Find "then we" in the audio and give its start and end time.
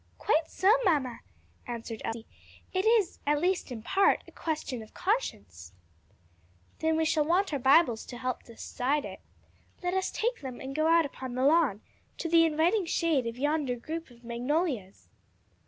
6.79-7.05